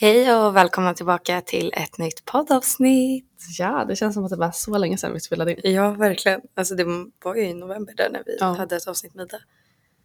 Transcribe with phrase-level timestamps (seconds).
[0.00, 3.24] Hej och välkomna tillbaka till ett nytt poddavsnitt.
[3.58, 5.74] Ja, det känns som att det var så länge sedan vi spelade in.
[5.74, 6.40] Ja, verkligen.
[6.56, 6.84] Alltså det
[7.24, 8.46] var ju i november där när vi Ja.
[8.46, 9.38] hade ett avsnitt med Ida.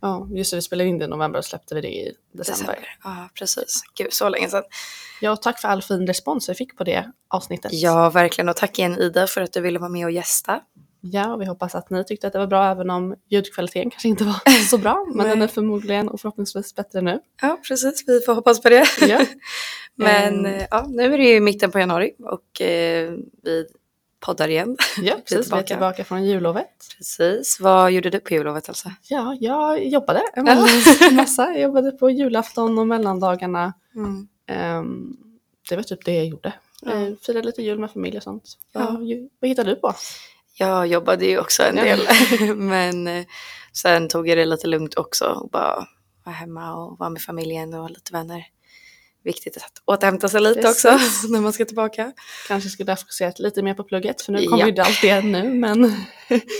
[0.01, 2.73] Ja, just det, vi spelade in det i november och släppte vi det i december.
[2.73, 2.97] December.
[3.03, 3.81] Ja, precis.
[3.97, 4.63] Gud, så länge sedan.
[5.21, 7.73] Ja, och tack för all fin respons vi fick på det avsnittet.
[7.73, 8.49] Ja, verkligen.
[8.49, 10.61] Och tack igen Ida för att du ville vara med och gästa.
[11.01, 14.07] Ja, och vi hoppas att ni tyckte att det var bra även om ljudkvaliteten kanske
[14.07, 15.05] inte var så bra.
[15.13, 17.19] men den är förmodligen och förhoppningsvis bättre nu.
[17.41, 18.03] Ja, precis.
[18.07, 18.85] Vi får hoppas på det.
[19.01, 19.25] Ja.
[19.95, 23.11] Men eh, ja, nu är det ju mitten på januari och eh,
[23.43, 23.65] vi
[24.19, 24.77] poddar igen.
[25.01, 25.31] Ja, precis.
[25.31, 25.63] Vi är tillbaka.
[25.63, 26.67] tillbaka från jullovet.
[26.97, 27.59] Precis.
[27.59, 28.91] Vad gjorde du på jullovet Elsa?
[29.09, 30.45] Ja, jag jobbade en
[31.15, 31.45] massa.
[31.53, 33.73] Jag jobbade på julafton och mellandagarna.
[33.95, 34.27] Mm.
[34.47, 35.17] Ehm,
[35.69, 36.53] det var typ det jag gjorde.
[36.85, 38.57] Eh, Firade lite jul med familj och sånt.
[38.71, 38.79] Ja.
[38.79, 39.93] Vad, vad hittade du på?
[40.57, 41.99] Jag jobbade ju också en del.
[42.55, 43.25] Men eh,
[43.73, 45.87] sen tog jag det lite lugnt också och bara
[46.23, 48.45] var hemma och var med familjen och lite vänner.
[49.25, 50.85] Viktigt att återhämta sig lite Precis.
[50.85, 52.11] också när man ska tillbaka.
[52.47, 54.65] Kanske skulle ha fokuserat lite mer på plugget för nu kommer Ja.
[54.67, 55.81] ju det allt det nu men,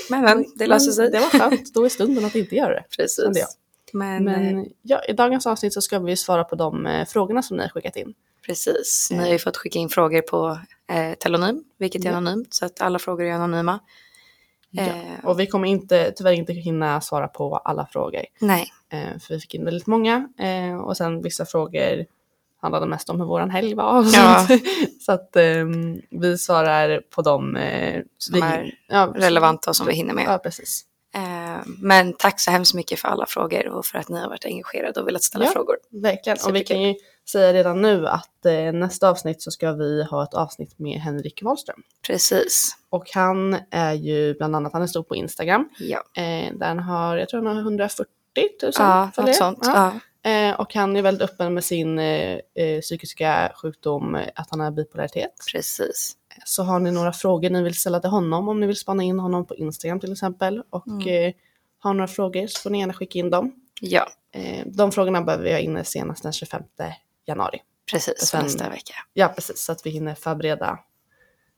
[0.10, 1.12] Men, men det löser sig.
[1.12, 2.84] det var skönt då i stunden att inte göra det.
[2.98, 3.24] Precis.
[3.24, 3.48] kände jag.
[3.94, 7.42] Men, eh, Men ja, i dagens avsnitt så ska vi svara på de eh, frågorna
[7.42, 8.14] som ni har skickat in.
[8.46, 9.08] precis.
[9.12, 10.60] Ni har ju fått skicka in frågor på
[10.92, 12.16] eh, telonym, vilket är Ja.
[12.16, 12.54] anonymt.
[12.54, 13.80] Så att alla frågor är anonyma.
[14.78, 14.94] Eh, Ja.
[15.30, 18.22] Och vi kommer inte, tyvärr inte hinna svara på alla frågor.
[18.40, 22.06] Nej, Eh, för vi fick in väldigt många eh, och sen vissa frågor
[22.66, 24.00] handlade mest om hur våran helg var.
[24.00, 24.48] Och Ja.
[25.06, 29.88] så att ehm, vi svarar på de eh, Som vi, är ja, relevanta och som
[29.88, 30.26] vi hinner med.
[30.28, 30.86] Ja, precis.
[31.16, 34.46] Eh, men tack så hemskt mycket för alla frågor och för att ni har varit
[34.46, 35.52] engagerade och velat ställa Ja.
[35.52, 35.76] frågor.
[35.92, 36.38] Verkligen.
[36.48, 36.96] Och vi kan ju
[37.32, 41.44] säga redan nu att eh, nästa avsnitt så ska vi ha ett avsnitt med Henrik
[41.44, 41.82] Wahlström.
[42.08, 42.78] Precis.
[42.90, 45.70] Och han är ju bland annat, han är stor på Instagram.
[45.80, 46.04] Ja,
[46.54, 48.06] där han har, jag tror han har 140
[48.64, 49.30] 000 ja följare.
[49.32, 49.60] något sånt.
[49.62, 49.94] Ja.
[50.26, 54.60] Eh, och han är väldigt öppen med sin eh, eh, psykiska sjukdom, eh, att han
[54.60, 55.32] har bipolaritet.
[55.52, 56.18] Precis.
[56.46, 59.20] Så har ni några frågor ni vill ställa till honom, om ni vill spana in
[59.20, 60.64] honom på Instagram till exempel.
[60.70, 61.08] Och Mm.
[61.28, 61.34] eh,
[61.80, 63.56] har några frågor så får ni gärna skicka in dem.
[63.82, 66.64] Ja, Eh, de frågorna behöver vi ha inne senast den 25
[67.26, 67.62] januari.
[67.92, 68.18] precis.
[68.20, 68.94] Sen- nästa vecka.
[69.14, 69.60] Ja, precis.
[69.60, 70.80] Så att vi hinner förbereda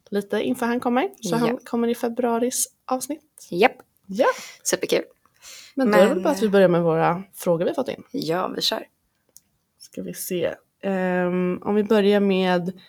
[0.09, 1.01] lite inför han kommer.
[1.21, 1.37] Så Ja.
[1.37, 3.47] han kommer i februaris avsnitt.
[3.49, 3.71] Japp,
[4.05, 4.25] Ja,
[4.63, 5.03] superkul.
[5.75, 7.89] Men då är det Men- väl bara att vi börjar med våra frågor vi fått
[7.89, 8.03] in.
[8.11, 8.83] Ja, vi kör.
[9.79, 10.55] Ska vi se.
[10.83, 12.79] Ehm, om vi börjar med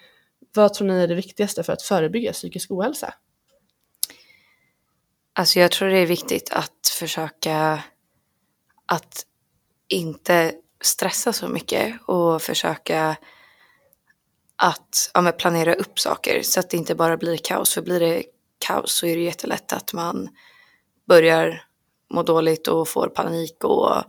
[0.54, 3.14] vad tror ni är det viktigaste för att förebygga psykisk ohälsa?
[5.32, 7.82] Alltså jag tror det är viktigt att försöka
[8.86, 9.26] att
[9.88, 13.16] inte stressa så mycket och försöka
[14.56, 17.74] att ja, men planera upp saker så att det inte bara blir kaos.
[17.74, 18.24] För blir det
[18.58, 20.28] kaos så är det jättelätt att man
[21.08, 21.64] börjar
[22.10, 24.04] må dåligt och får panik och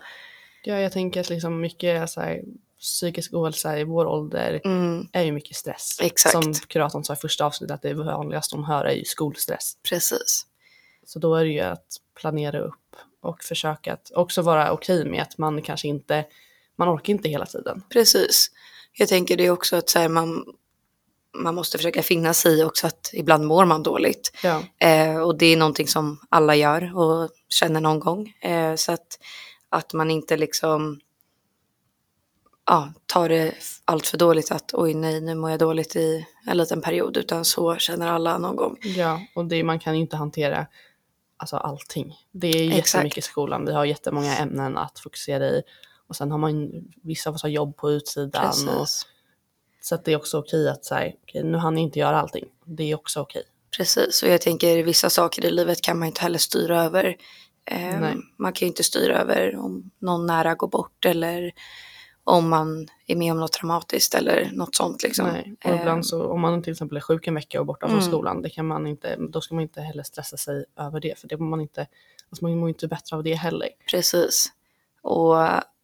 [0.64, 2.42] Ja, jag tänker att liksom mycket så här,
[2.80, 5.98] psykisk ohälsa i vår ålder mm, är ju mycket stress.
[6.02, 6.34] Exakt.
[6.34, 9.78] Som kuratorn sa i första avsnittet att det vanligaste de hör är ju skolstress.
[9.90, 10.46] precis.
[11.06, 15.22] Så då är det ju att planera upp och försöka att också vara okej med
[15.22, 16.26] att man kanske inte,
[16.76, 17.84] man orkar inte hela tiden.
[17.90, 18.52] Precis.
[18.94, 20.46] Jag tänker det också att så här, man,
[21.34, 24.32] man måste försöka finna sig i också att ibland mår man dåligt.
[24.44, 28.34] Ja, Eh, och det är någonting som alla gör och känner någon gång.
[28.42, 29.20] Eh, så att,
[29.70, 31.00] att man inte liksom
[32.66, 33.54] ja, tar det
[33.86, 37.46] allt för dåligt att oj nej nu mår jag dåligt i en liten period utan
[37.46, 38.78] så känner alla någon gång.
[38.82, 40.68] ja och det, man kan ju inte hantera
[41.38, 42.16] alltså allting.
[42.32, 42.94] Det är Exakt.
[42.94, 45.62] jättemycket i skolan, vi har jättemånga ämnen att fokusera i.
[46.08, 46.72] Och sen har man,
[47.04, 48.54] vissa av oss har jobb på utsidan.
[48.80, 48.88] Och,
[49.82, 52.46] så att det är också okej att säga, okej nu hann jag inte göra allting.
[52.66, 53.44] Det är också okej.
[53.78, 57.16] Precis, och jag tänker vissa saker i livet kan man inte heller styra över.
[57.66, 58.00] Eh,
[58.38, 61.52] man kan ju inte styra över om någon nära går bort eller
[62.24, 65.28] om man är med om något traumatiskt eller något sånt liksom.
[65.28, 65.56] Nej.
[65.64, 67.98] Och Eh, ibland så om man till exempel är sjuk en vecka och borta från
[68.00, 68.10] Mm.
[68.12, 71.20] skolan, det kan man inte, då ska man inte heller stressa sig över det.
[71.20, 71.88] För det man inte,
[72.30, 73.70] alltså man mår inte bättre av det heller.
[73.92, 74.52] Precis.
[75.02, 75.36] Och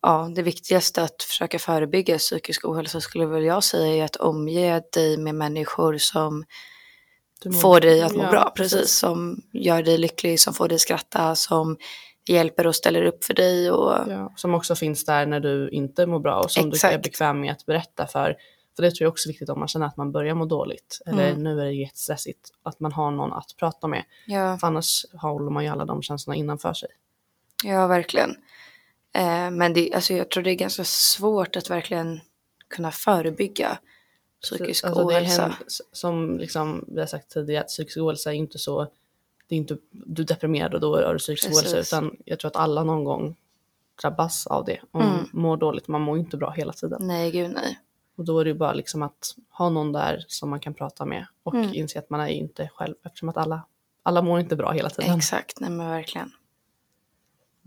[0.02, 4.82] ja, det viktigaste att försöka förebygga psykisk ohälsa skulle väl jag säga är att omge
[4.94, 6.46] dig med människor som
[7.46, 8.54] Du mår- får dig att må Ja, bra.
[8.56, 11.78] Precis, som gör dig lycklig, som får dig skratta, som
[12.28, 13.72] hjälper och ställer upp för dig.
[13.72, 16.74] Och, Ja, som också finns där när du inte mår bra och som du är
[16.76, 17.04] Exakt.
[17.04, 18.36] bekväm med att berätta för.
[18.76, 21.00] För det tror jag också är viktigt om man känner att man börjar må dåligt.
[21.06, 21.44] Eller Mm.
[21.44, 22.50] nu är det jättestressigt.
[22.64, 24.04] Att man har någon att prata med.
[24.26, 26.90] ja, För annars håller man ju alla de känslorna innanför sig.
[27.64, 28.30] ja, verkligen.
[29.16, 32.20] Eh, men det, alltså, jag tror det är ganska svårt att verkligen
[32.76, 33.78] kunna förebygga
[34.46, 35.56] psykisk Alltså, det är ohälsa.
[35.92, 38.88] som liksom vi har sagt tidigare, att psykisk ohälsa är inte så,
[39.48, 41.74] det är inte du är deprimerad och då har du psykisk Precis.
[41.74, 43.36] ohälsa utan jag tror att alla någon gång
[44.02, 45.26] drabbas av det och Mm.
[45.32, 45.88] mår dåligt.
[45.88, 47.08] Man mår inte bra hela tiden.
[47.08, 47.80] Nej, gud nej.
[48.16, 51.06] Och då är det ju bara liksom att ha någon där som man kan prata
[51.06, 51.74] med och Mm.
[51.74, 53.62] inse att man är inte själv eftersom att alla,
[54.04, 55.18] alla mår inte bra hela tiden.
[55.18, 56.32] Exakt, nej men verkligen.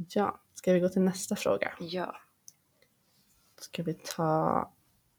[0.08, 1.72] Ja, ska vi gå till nästa fråga?
[1.80, 2.16] Ja.
[3.60, 4.70] Ska vi ta...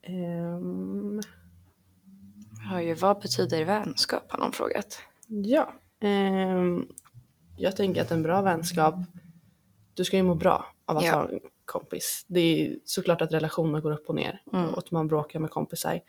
[0.01, 1.21] ehm,
[2.69, 4.99] Har ju, vad betyder vänskap har någon frågat.
[5.27, 5.73] ja.
[6.01, 6.87] ehm,
[7.57, 8.95] jag tänker att en bra vänskap,
[9.93, 11.11] du ska ju må bra av att Ja.
[11.15, 12.25] ha en kompis.
[12.27, 14.69] Det är såklart att relationer går upp och ner Mm.
[14.69, 15.99] och att man bråkar med kompisar.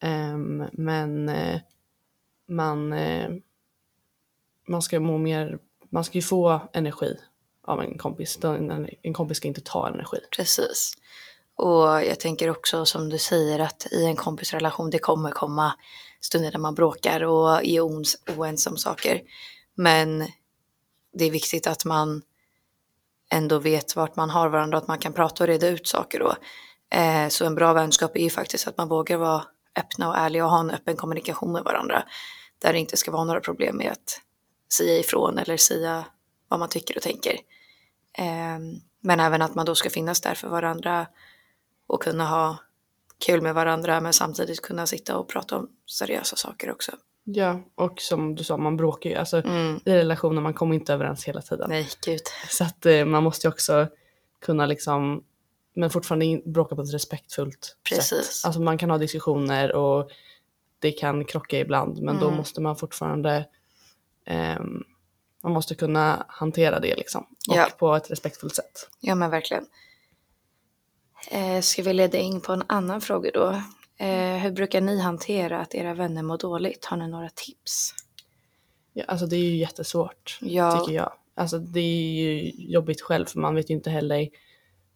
[0.00, 1.60] Ehm, men eh,
[2.48, 3.30] man, eh,
[4.68, 5.58] man ska må mer,
[5.90, 7.16] man ska ju få energi
[7.62, 8.44] av en kompis.
[8.44, 10.16] En, en kompis ska inte ta energi.
[10.36, 10.94] Precis.
[11.56, 15.72] Och jag tänker också som du säger att i en kompisrelation det kommer komma
[16.20, 19.22] stunder där man bråkar och är oense om saker.
[19.74, 20.26] Men
[21.12, 22.22] det är viktigt att man
[23.32, 26.18] ändå vet vart man har varandra och att man kan prata och reda ut saker
[26.18, 26.34] då.
[26.98, 29.44] Eh, så en bra vänskap är ju faktiskt att man vågar vara
[29.76, 32.04] öppna och ärliga och ha en öppen kommunikation med varandra.
[32.58, 34.20] Där det inte ska vara några problem med att
[34.72, 36.04] säga ifrån eller säga
[36.48, 37.32] vad man tycker och tänker.
[38.18, 38.58] Eh,
[39.00, 41.06] men även att man då ska finnas där för varandra
[41.86, 42.56] och kunna ha
[43.26, 46.92] kul med varandra men samtidigt kunna sitta och prata om seriösa saker också.
[47.24, 49.16] Ja, och som du sa, man bråkar ju.
[49.16, 49.80] Alltså, Mm.
[49.84, 51.70] I relationer, man kommer inte överens hela tiden.
[51.70, 52.20] Nej, gud.
[52.50, 53.88] Så att eh, man måste ju också
[54.40, 55.24] kunna liksom,
[55.74, 58.26] men fortfarande bråka på ett respektfullt Precis.
[58.26, 58.46] sätt.
[58.46, 60.10] Alltså man kan ha diskussioner och
[60.78, 62.36] det kan krocka ibland, men då Mm.
[62.36, 63.46] måste man fortfarande,
[64.26, 64.82] ehm,
[65.42, 67.22] man måste kunna hantera det liksom.
[67.50, 67.68] Och Ja.
[67.78, 68.88] på ett respektfullt sätt.
[69.00, 69.66] Ja men verkligen.
[71.30, 73.48] Eh, ska vi leda in på en annan fråga då?
[74.04, 76.84] Eh, hur brukar ni hantera att era vänner mår dåligt?
[76.84, 77.94] Har ni några tips?
[78.92, 81.12] Ja, alltså det är ju jättesvårt, Ja, tycker jag.
[81.36, 84.28] Alltså det är ju jobbigt själv, för man vet ju inte heller,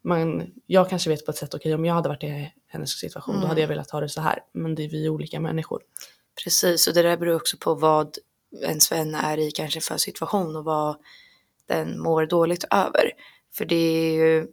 [0.02, 3.34] man, jag kanske vet på ett sätt, okej om jag hade varit i hennes situation,
[3.34, 3.48] då Mm.
[3.48, 4.38] hade jag velat ha det så här.
[4.52, 5.82] Men det är vi olika människor.
[6.44, 6.88] precis.
[6.88, 8.16] Och det där beror också på vad
[8.62, 10.96] ens vän är i kanske för situation och vad
[11.68, 13.10] den mår dåligt över.
[13.54, 14.46] För det är ju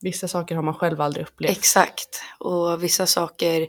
[0.00, 1.50] Vissa saker har man själv aldrig upplevt.
[1.58, 2.22] Exakt.
[2.38, 3.68] Och vissa saker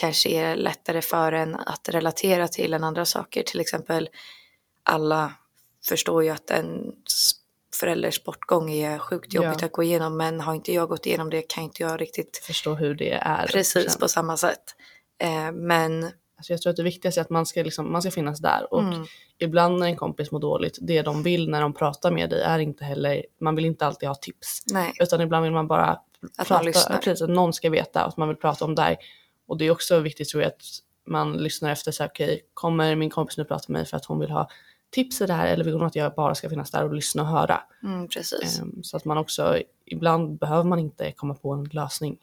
[0.00, 3.42] kanske är lättare för en att relatera till än andra saker.
[3.42, 4.08] Till exempel
[4.82, 5.32] alla
[5.88, 6.92] förstår ju att en
[7.80, 9.66] förälders bortgång är sjukt jobbigt Ja.
[9.66, 10.16] att gå igenom.
[10.16, 13.46] Men har inte jag gått igenom det kan inte jag riktigt Förstå hur det är.
[13.46, 14.64] precis på samma sätt.
[15.18, 18.10] Eh, men Alltså jag tror att det viktigaste är att man ska, liksom, man ska
[18.10, 18.74] finnas där.
[18.74, 19.06] Och mm,
[19.44, 22.58] ibland när en kompis mår dåligt, det de vill när de pratar med dig är
[22.58, 24.62] inte heller, man vill inte alltid ha tips.
[24.72, 26.04] nej, Utan ibland vill man bara att
[26.36, 26.98] prata, man lyssnar.
[26.98, 28.96] precis, att någon ska veta att man vill prata om det här.
[29.46, 30.62] Och det är också viktigt tror jag att
[31.06, 34.04] man lyssnar efter så här, okej, kommer min kompis nu prata med mig för att
[34.04, 34.48] hon vill ha
[34.90, 37.22] tips i det här eller vill hon att jag bara ska finnas där och lyssna
[37.22, 37.60] och höra?
[37.82, 38.58] Mm, precis.
[38.58, 42.18] Ehm, så att man också, ibland behöver man inte komma på en lösning.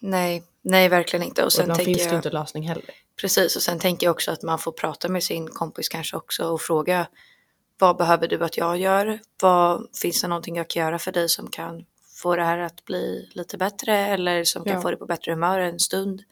[0.00, 1.42] Nej, nej verkligen inte.
[1.42, 2.12] Och Och sen ibland tänker finns det jag...
[2.12, 2.84] ju inte lösning heller.
[3.20, 6.44] Precis, och sen tänker jag också att man får prata med sin kompis kanske också
[6.48, 7.06] och fråga
[7.78, 9.18] vad behöver du att jag gör?
[9.42, 11.84] Vad, finns det någonting jag kan göra för dig som kan
[12.22, 14.80] få det här att bli lite bättre eller som kan Ja.
[14.80, 16.22] få dig på bättre humör en stund?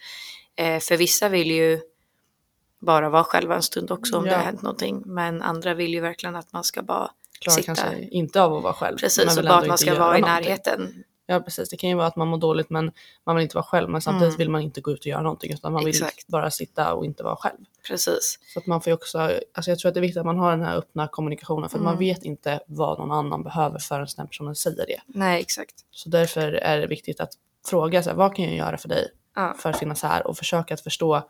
[0.57, 1.81] Eh, för vissa vill ju
[2.81, 4.37] bara vara själva en stund också om det Ja.
[4.37, 7.11] har hänt någonting, men andra vill ju verkligen att man ska bara
[7.41, 7.75] Klara sitta.
[7.75, 8.97] kanske inte av att vara själv.
[8.99, 11.05] Precis, och bara att man ska vara i närheten.
[11.27, 12.93] Ja precis, det kan ju vara att man mår dåligt men
[13.27, 13.91] man vill inte vara själv.
[13.91, 14.39] Men samtidigt Mm.
[14.39, 16.27] vill man inte gå ut och göra någonting utan man vill Exakt.
[16.27, 17.59] bara sitta och inte vara själv.
[17.89, 19.19] Precis, Så att man får ju också,
[19.55, 21.79] alltså jag tror att det är viktigt att man har den här öppna kommunikationen för
[21.79, 21.99] att man Mm.
[22.07, 25.01] vet inte vad någon annan behöver förrän den personen säger det.
[25.07, 25.75] nej exakt.
[25.91, 27.31] Så därför är det viktigt att
[27.67, 30.37] fråga så här, vad kan jag göra för dig Ja, för att finnas här och
[30.39, 31.23] försöka att förstå,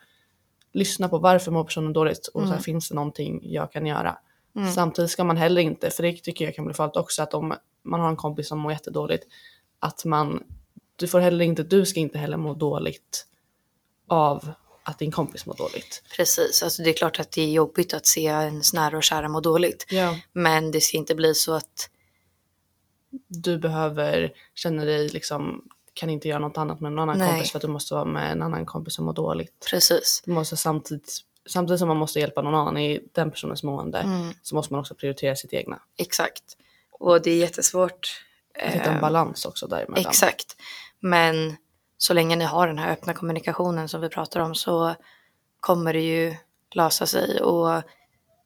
[0.72, 2.62] lyssna på varför mår personen dåligt och så här, Mm.
[2.62, 4.16] finns det någonting jag kan göra.
[4.56, 4.72] Mm.
[4.72, 7.54] Samtidigt ska man heller inte, för det tycker jag kan bli farligt också, att om
[7.82, 9.24] man har en kompis som mår jättedåligt,
[9.84, 10.42] att man,
[10.96, 13.26] du får heller inte, du ska inte heller må dåligt
[14.08, 16.02] av att din kompis mår dåligt.
[16.16, 16.62] precis.
[16.62, 19.40] Alltså det är klart att det är jobbigt att se ens nära och kära må
[19.40, 19.86] dåligt.
[19.90, 20.18] Ja.
[20.32, 21.90] Men det ska inte bli så att,
[23.28, 27.30] Du behöver, känner dig liksom, kan inte göra något annat med en annan Nej.
[27.30, 29.66] kompis för att du måste vara med en annan kompis som mår dåligt.
[29.70, 30.22] precis.
[30.24, 34.32] Du måste samtidigt, samtidigt som man måste hjälpa någon annan i den personens mående Mm,
[34.42, 35.82] så måste man också prioritera sitt egna.
[35.96, 36.42] exakt.
[36.90, 38.20] Och det är jättesvårt.
[38.62, 40.06] Att hitta en eh, balans också däremellan.
[40.10, 40.56] Exakt.
[41.00, 41.56] Men
[41.98, 44.94] så länge ni har den här öppna kommunikationen som vi pratar om så
[45.60, 46.34] kommer det ju
[46.74, 47.82] lösa sig och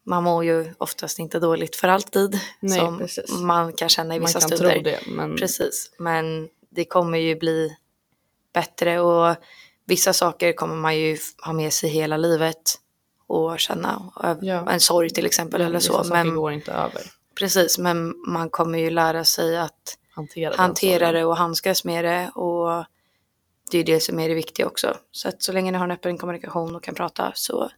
[0.07, 3.39] man mår ju oftast inte dåligt för alltid Nej, som precis.
[3.39, 4.73] man kan känna i Man vissa kan stunder.
[4.75, 7.77] tro det men Precis, men det kommer ju bli
[8.55, 9.37] bättre och
[9.87, 12.75] vissa saker kommer man ju ha med sig hela livet
[13.27, 14.71] och känna Ja.
[14.71, 16.11] en sorg till exempel eller vissa så.
[16.11, 17.03] Men, går inte över.
[17.39, 22.31] precis, men man kommer ju lära sig att Hantera, hantera det och handskas med det
[22.35, 22.85] och
[23.71, 24.97] det är det som är det viktiga också.
[25.11, 27.71] Så att så länge ni har en öppen kommunikation och kan prata så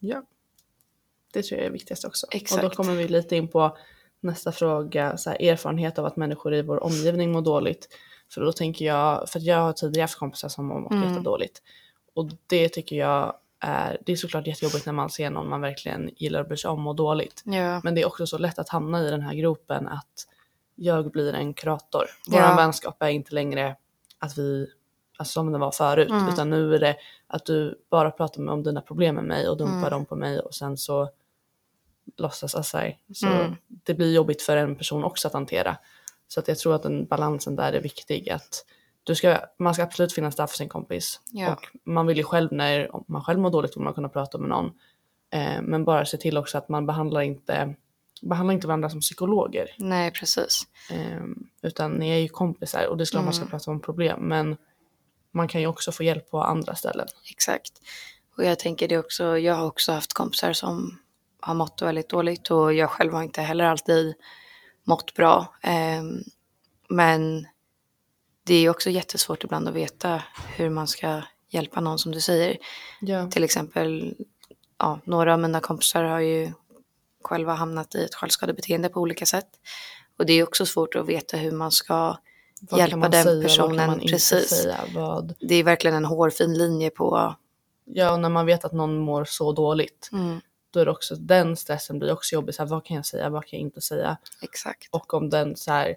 [0.00, 0.22] Ja.
[1.32, 2.26] Det tror jag är viktigast också.
[2.26, 2.62] Och Exakt.
[2.62, 3.76] då kommer vi lite in på
[4.20, 7.88] nästa fråga, så här, erfarenhet av att människor i vår omgivning mår dåligt.
[8.34, 11.08] För då tänker jag, för jag har tidigare haft kompisar som har mått Mm.
[11.08, 11.62] jättedåligt.
[12.14, 16.10] Och det tycker jag är, det är såklart jättejobbigt när man ser någon man verkligen
[16.16, 17.42] gillar och bryr sig om må dåligt.
[17.44, 17.80] ja.
[17.84, 20.26] Men det är också så lätt att hamna i den här gropen att
[20.82, 22.04] jag blir en kurator.
[22.26, 22.56] Vår Ja.
[22.56, 23.76] vänskap är inte längre
[24.18, 24.66] att vi,
[25.18, 26.28] alltså som det var förut, Mm.
[26.28, 26.96] utan nu är det
[27.26, 29.90] att du bara pratar med om dina problem med mig och dumpar Mm.
[29.90, 31.10] dem på mig och sen så
[32.16, 32.78] låtsas alltså,
[33.14, 33.56] så Mm.
[33.66, 35.76] det blir jobbigt för en person också att hantera.
[36.28, 38.30] Så att jag tror att den balansen där är viktig.
[38.30, 38.64] Att
[39.04, 41.20] du ska, man ska absolut finnas där för sin kompis.
[41.30, 41.52] Ja.
[41.52, 44.48] Och man vill ju själv när man själv mår dåligt vill man kunna prata med
[44.48, 44.70] någon.
[45.30, 47.74] Eh, men bara se till också att man behandlar inte,
[48.22, 49.74] behandlar inte varandra som psykologer.
[49.78, 50.62] Nej, precis.
[50.90, 51.22] Eh,
[51.62, 53.50] utan ni är ju kompisar och det är klart man ska Mm.
[53.50, 54.20] prata om problem.
[54.28, 54.56] Men
[55.32, 57.06] man kan ju också få hjälp på andra ställen.
[57.30, 57.72] Exakt.
[58.36, 60.98] Och jag tänker det också, jag har också haft kompisar som
[61.40, 64.14] har mått väldigt dåligt och jag själv har inte heller alltid
[64.84, 65.54] mått bra.
[65.62, 66.22] Ehm,
[66.88, 67.46] men
[68.44, 70.22] det är också jättesvårt ibland att veta
[70.56, 72.58] hur man ska hjälpa någon som du säger.
[73.00, 73.30] Ja.
[73.30, 74.14] Till exempel,
[74.78, 76.52] ja, några av mina kompisar har ju
[77.24, 79.48] själva hamnat i ett självskadebeteende på olika sätt.
[80.18, 82.16] Och det är också svårt att veta hur man ska,
[82.70, 84.48] Vad hjälpa man den säga, personen, precis.
[84.48, 84.80] säga?
[84.94, 85.34] Vad...
[85.40, 87.34] det är verkligen en hårfin linje på,
[87.84, 91.14] Ja, och när man vet att någon mår så dåligt, mm, då är det också,
[91.16, 92.54] den stressen blir också jobbig.
[92.54, 94.16] Så här, vad kan jag säga, vad kan jag inte säga?
[94.42, 94.88] exakt.
[94.90, 95.96] Och om den så här,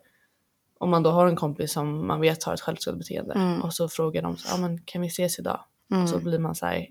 [0.78, 3.62] om man då har en kompis som man vet har ett självskadebeteende Mm.
[3.62, 5.60] och så frågar de så, ah, men kan vi ses idag?
[5.92, 6.08] Mm.
[6.08, 6.88] Så blir man så här,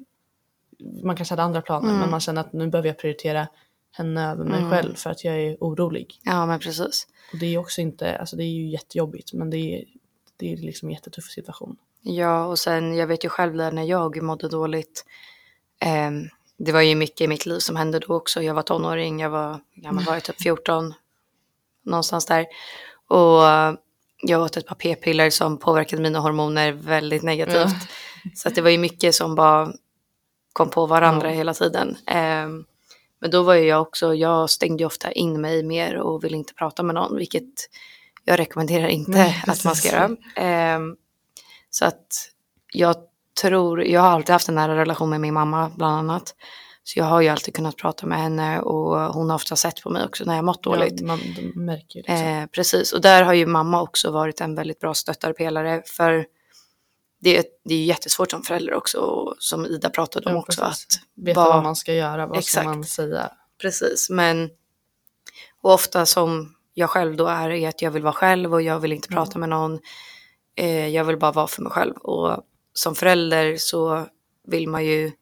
[1.03, 2.01] man kanske hade andra planer Mm.
[2.01, 3.49] men man känner att nu behöver jag prioritera
[3.97, 4.71] henne över mig Mm.
[4.71, 6.21] själv för att jag är orolig.
[6.23, 7.07] Ja, men precis.
[7.33, 9.85] Och det är också inte, alltså det är ju jättejobbigt men det är,
[10.37, 11.77] det är liksom en jättetuff situation.
[12.03, 15.05] Ja, och sen jag vet ju själv där när jag mådde dåligt.
[15.81, 18.43] ehm, det var ju mycket i mitt liv som hände då också.
[18.43, 20.95] Jag var tonåring, jag var gammal var jag, typ 14.
[21.85, 22.47] Någonstans där.
[23.09, 23.75] Och eh,
[24.23, 27.75] jag åt ett par p-piller som påverkade mina hormoner väldigt negativt.
[28.35, 29.73] Så att det var ju mycket som bara
[30.53, 31.35] kom på varandra Ja.
[31.37, 31.97] hela tiden.
[32.07, 32.65] Ehm,
[33.21, 36.55] men då var ju jag också, jag stängde ofta in mig mer och ville inte
[36.55, 37.69] prata med någon, vilket
[38.25, 40.17] jag rekommenderar inte Nej, att man ska göra.
[40.37, 40.97] Ehm,
[41.71, 42.31] så att
[42.73, 42.97] jag
[43.41, 46.35] tror, jag har alltid haft en nära relation med min mamma bland annat.
[46.85, 49.91] Så jag har ju alltid kunnat prata med henne och hon har ofta sett på
[49.91, 51.01] mig också när jag mått dåligt.
[51.01, 51.21] Ja, man
[51.55, 52.17] märker liksom.
[52.17, 56.27] Eh, precis, och där har ju mamma också varit en väldigt bra stöttarpelare för
[57.25, 60.39] det, är- det är ju jättesvårt som förälder också, och som Ida pratade om Ja,
[60.41, 60.63] också.
[60.63, 60.77] Att
[61.17, 62.63] Veta vad- vad man ska göra, vad Exakt.
[62.65, 63.31] ska man säga.
[63.61, 64.51] Precis, men
[65.63, 68.79] och ofta som jag själv då är, är att jag vill vara själv och jag
[68.81, 69.17] vill inte Mm.
[69.25, 69.79] prata med någon.
[70.57, 74.07] Eh, jag vill bara vara för mig själv och som förälder så
[74.47, 75.13] vill man ju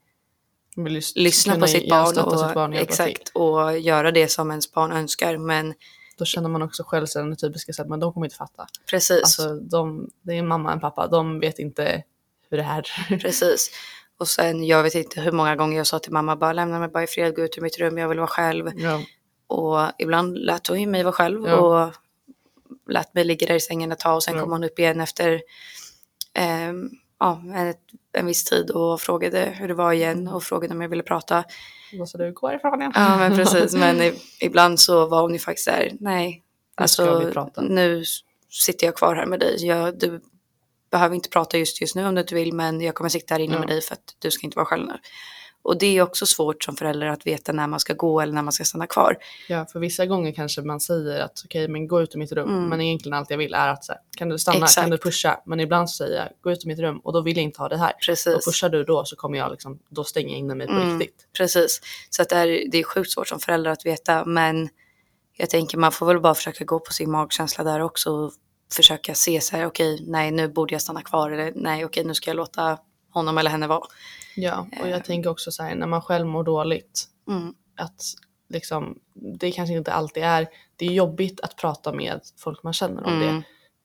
[0.77, 4.93] vill lyssna på sitt barn och, sitt barn exakt, och göra det som ens barn
[4.93, 5.39] önskar.
[5.39, 5.75] Men
[6.19, 8.67] Då känner man också själv sig den typiska så att men de kommer inte fatta.
[8.91, 12.03] precis, Alltså de, det är en mamma och en pappa, de vet inte
[12.51, 12.87] hur det här...
[13.21, 13.71] Precis.
[14.17, 16.89] Och sen, jag vet inte hur många gånger jag sa till mamma, bara lämna mig
[16.89, 18.71] bara i fred, gå ut ur mitt rum, jag vill vara själv.
[18.77, 19.01] ja,
[19.47, 21.57] Och ibland lät hon ju mig vara själv Ja.
[21.57, 21.93] och
[22.89, 24.43] lät mig ligga där i sängen ett tag och sen Ja.
[24.43, 25.43] kom hon upp igen efter
[26.35, 26.91] ehm,
[27.23, 27.75] ja, en,
[28.13, 31.45] en viss tid och frågade hur det var igen och frågade om jag ville prata.
[31.99, 32.93] då sa du gå ifrån igen.
[32.95, 36.43] Ja men precis, men i, ibland så var hon ju faktiskt där, nej,
[36.75, 38.05] alltså nu
[38.51, 39.67] sitter jag kvar här med dig.
[39.67, 40.21] Jag, du
[40.91, 43.41] behöver inte prata just just nu om du inte vill, men jag kommer sitta här
[43.41, 43.59] inne Ja.
[43.59, 44.99] med dig för att du ska inte vara själv nu.
[45.65, 48.43] Och det är också svårt som förälder att veta när man ska gå eller när
[48.43, 49.17] man ska stanna kvar.
[49.49, 52.49] Ja, för vissa gånger kanske man säger att okej, men gå ut ur mitt rum.
[52.49, 52.69] Mm.
[52.69, 54.81] Men egentligen allt jag vill är att så här, kan du stanna, Exakt.
[54.81, 55.41] kan du pusha?
[55.47, 57.69] Men ibland säger jag gå ut ur mitt rum och då vill jag inte ha
[57.69, 57.91] det här.
[57.93, 58.45] Och Precis.
[58.47, 60.99] pushar du då så kommer jag liksom, då stänger jag in mig på Mm.
[60.99, 61.27] riktigt.
[61.37, 61.81] Precis.
[62.11, 64.25] Så att det, är, det är sjukt svårt som förälder att veta.
[64.25, 64.69] Men
[65.37, 68.11] jag tänker man får väl bara försöka gå på sin magkänsla där också.
[68.11, 68.33] Och
[68.75, 71.31] försöka se så här, okej, nej nu borde jag stanna kvar.
[71.31, 72.79] Eller nej, okej nu ska jag låta
[73.13, 73.83] honom eller henne vara.
[74.37, 75.03] Ja, och jag Eh.
[75.03, 77.55] tänker också så här, när man själv mår dåligt, Mm.
[77.77, 78.03] att
[78.49, 78.99] liksom,
[79.39, 83.13] det kanske inte alltid är, det är jobbigt att prata med folk man känner om
[83.23, 83.27] Mm.
[83.37, 83.43] det.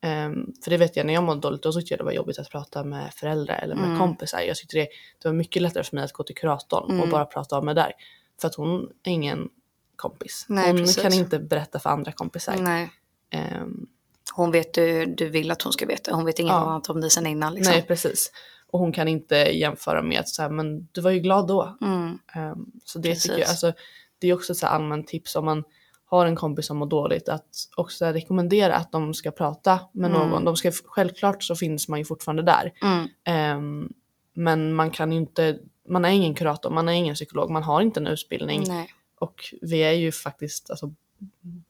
[0.08, 2.38] Ehm, för det vet jag när jag mådde dåligt, då tyckte jag det var jobbigt
[2.38, 3.98] att prata med föräldrar eller med Mm.
[3.98, 4.40] kompisar.
[4.40, 4.88] Jag tyckte det,
[5.22, 7.10] det var mycket lättare för mig att gå till kuratorn och Mm.
[7.10, 7.92] bara prata om det där.
[8.40, 9.48] För att hon är ingen
[9.96, 10.46] kompis.
[10.48, 11.02] Nej, hon precis.
[11.02, 12.56] kan inte berätta för andra kompisar.
[12.58, 12.90] Nej.
[13.30, 13.86] Ehm,
[14.34, 16.14] Hon vet du, du vill att hon ska veta.
[16.14, 16.56] Hon vet inget Ja.
[16.58, 17.54] annat om dig sen innan.
[17.54, 17.72] Liksom.
[17.72, 18.32] Nej, precis.
[18.72, 21.76] Och hon kan inte jämföra med att så här, men du var ju glad då.
[21.80, 22.18] Mm.
[22.34, 23.64] Ehm, så det tycker jag, Precis.
[23.64, 23.80] alltså,
[24.18, 25.64] det är också ett allmänt tips om man
[26.04, 30.28] har en kompis som mår dåligt att också rekommendera att de ska prata med Mm.
[30.30, 30.44] någon.
[30.44, 32.72] De ska, självklart så finns man ju fortfarande där.
[32.82, 33.08] Mm.
[33.24, 33.92] Ehm,
[34.34, 35.58] men man kan ju inte,
[35.88, 38.64] man är ingen kurator, man är ingen psykolog, man har inte en utbildning.
[38.68, 38.88] Nej.
[39.18, 40.94] Och vi är ju faktiskt alltså,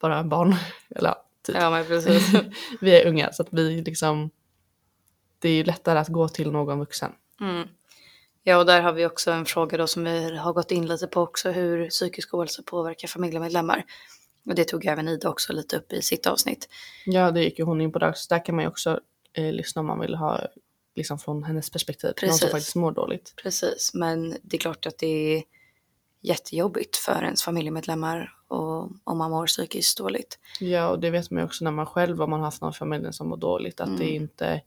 [0.00, 0.54] bara barn.
[0.96, 1.14] Eller
[1.46, 1.56] typ.
[1.56, 2.32] Ja men precis.
[2.80, 4.30] vi är unga så att vi liksom,
[5.38, 7.12] det är ju lättare att gå till någon vuxen.
[7.40, 7.68] Mm.
[8.42, 11.06] Ja och där har vi också en fråga då som vi har gått in lite
[11.06, 13.84] på också hur psykisk ohälsa påverkar familjemedlemmar.
[14.46, 16.68] Och det tog även Ida också lite upp i sitt avsnitt.
[17.06, 19.00] Ja, det gick ju hon in på där, så där kan man ju också
[19.32, 20.40] eh, lyssna om man vill ha
[20.96, 22.12] liksom från hennes perspektiv.
[22.22, 22.50] Någon som Precis.
[22.50, 23.34] faktiskt mår dåligt.
[23.42, 25.42] Precis, men det är klart att det är
[26.20, 30.38] jättejobbigt för ens familjemedlemmar och om man mår psykiskt dåligt.
[30.60, 32.70] Ja, och det vet man ju också när man själv, om man har haft någon
[32.70, 34.62] i familjen som mår dåligt, att det är inte,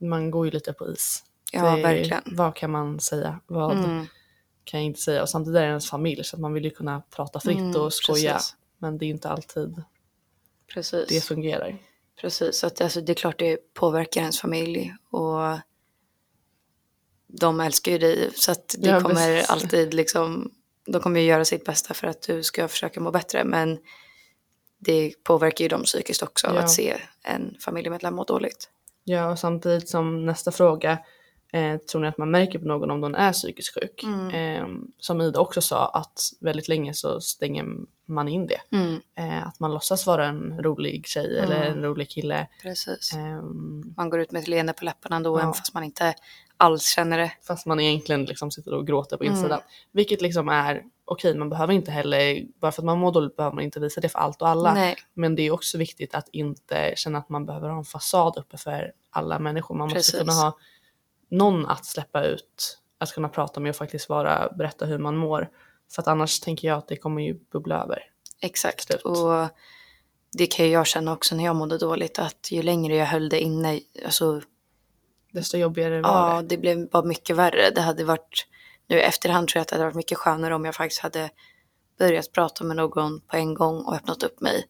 [0.00, 1.24] man går ju lite på is.
[1.52, 2.22] Ja, det, verkligen.
[2.26, 3.40] Vad kan man säga?
[3.46, 4.06] Vad Mm.
[4.64, 5.22] kan jag inte säga?
[5.22, 7.80] Och samtidigt är det ens familj så att man vill ju kunna prata fritt Mm,
[7.80, 8.32] och skoja.
[8.32, 8.56] precis.
[8.78, 9.82] Men det är inte alltid
[10.74, 11.08] Precis.
[11.08, 11.76] det fungerar.
[12.20, 15.58] Precis, så att, alltså, det är klart det påverkar ens familj och
[17.26, 19.50] de älskar ju dig så att det Ja, kommer precis.
[19.50, 20.50] alltid liksom,
[20.86, 23.78] de kommer ju göra sitt bästa för att du ska försöka må bättre men
[24.78, 26.58] det påverkar ju dem psykiskt också Ja.
[26.60, 28.70] att se en familjemedlem må dåligt.
[29.04, 30.98] Ja, och samtidigt som nästa fråga,
[31.52, 34.02] eh, tror ni att man märker på någon om de är psykiskt sjuk?
[34.04, 34.28] Mm.
[34.30, 34.68] Eh,
[34.98, 37.64] som Ida också sa, att väldigt länge så stänger
[38.06, 38.76] man in det.
[38.76, 41.78] Mm, Eh, att man låtsas vara en rolig tjej eller Mm.
[41.78, 42.48] en rolig kille.
[42.62, 43.12] precis.
[43.14, 45.40] Ehm, Man går ut med ett leende på läpparna då Ja.
[45.42, 46.14] även fast man inte
[46.56, 47.32] alls känner det.
[47.42, 49.36] fast man egentligen liksom sitter och gråter på Mm.
[49.36, 49.60] insidan.
[49.92, 53.54] Vilket liksom är okej, man behöver inte heller, bara för att man mår dåligt behöver
[53.54, 54.74] man inte visa det för allt och alla.
[54.74, 58.36] Nej, Men det är också viktigt att inte känna att man behöver ha en fasad
[58.36, 59.74] uppe för alla människor.
[59.74, 60.18] Man måste Precis.
[60.20, 60.56] kunna ha
[61.30, 65.48] någon att släppa ut, att kunna prata med och faktiskt vara, berätta hur man mår.
[65.94, 67.98] För att annars tänker jag att det kommer ju bubbla över.
[68.40, 68.82] exakt.
[68.86, 69.02] Slut.
[69.02, 69.48] Och
[70.32, 73.28] det kan ju jag känna också när jag mådde dåligt att ju längre jag höll
[73.28, 74.40] det inne, alltså
[75.34, 76.48] Desto jobbigare var Ja, det.
[76.48, 77.70] det blev bara mycket värre.
[77.74, 78.46] Det hade varit,
[78.88, 81.30] nu i efterhand tror jag att det hade varit mycket skönare om jag faktiskt hade
[81.98, 84.64] börjat prata med någon på en gång och öppnat upp mig